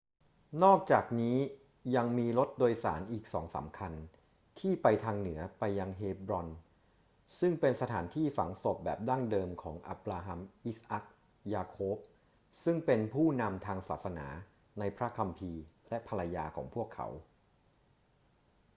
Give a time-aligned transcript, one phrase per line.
[0.63, 1.37] นอกจากนี้
[1.95, 3.93] ยังมีรถโดยสารอีกสองสามคัน
[4.59, 6.47] ที่ไปทางเหนือไปยังเฮบรอน
[7.39, 11.05] ซึ่งเป็นสถานที่ฝังศพแบบดั้งเดิมของอับราฮัม อิสอัค
[11.53, 11.97] ยาโคบ
[12.63, 14.27] ซึ่งเป็นผู้นำทางศาสนา
[14.79, 17.07] ในพระคัมภีร์ และภรรยาของพวกเขา